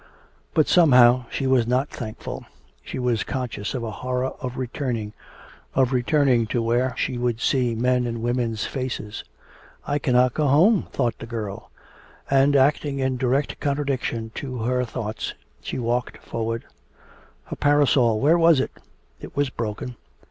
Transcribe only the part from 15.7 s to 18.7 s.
walked forward. Her parasol where was